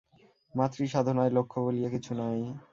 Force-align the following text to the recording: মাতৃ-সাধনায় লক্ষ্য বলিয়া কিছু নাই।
মাতৃ-সাধনায় 0.53 1.31
লক্ষ্য 1.31 1.57
বলিয়া 1.65 1.89
কিছু 1.89 2.11
নাই। 2.13 2.39